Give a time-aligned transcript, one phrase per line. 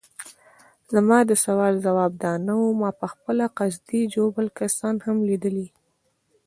[0.93, 5.67] زما د سوال ځواب دا نه وو، ما پخپله قصدي ژوبل کسان هم لیدلي.